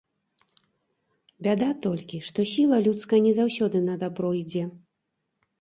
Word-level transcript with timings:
Бяда 1.47 1.67
толькі, 1.85 2.21
што 2.29 2.45
сіла 2.53 2.81
людская 2.87 3.21
не 3.27 3.33
заўсёды 3.41 3.77
на 3.91 3.99
дабро 4.07 4.33
ідзе. 4.43 4.63